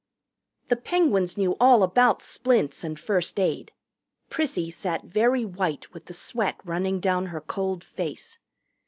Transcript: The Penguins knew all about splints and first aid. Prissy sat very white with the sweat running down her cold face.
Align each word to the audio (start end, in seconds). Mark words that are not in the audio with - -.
The 0.69 0.75
Penguins 0.77 1.37
knew 1.37 1.55
all 1.59 1.83
about 1.83 2.23
splints 2.23 2.83
and 2.83 2.99
first 2.99 3.39
aid. 3.39 3.71
Prissy 4.31 4.71
sat 4.71 5.03
very 5.03 5.45
white 5.45 5.93
with 5.93 6.05
the 6.05 6.13
sweat 6.15 6.59
running 6.65 6.99
down 6.99 7.27
her 7.27 7.39
cold 7.39 7.83
face. 7.83 8.39